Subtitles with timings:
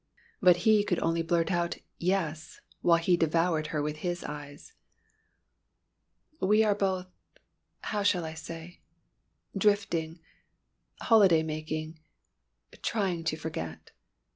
[0.41, 4.73] But he could only blurt out "Yes!" while he devoured her with his eyes.
[6.39, 7.05] "We are both
[7.81, 8.79] how shall I say
[9.55, 10.19] drifting
[11.01, 11.99] holiday making
[12.81, 13.91] trying to forget.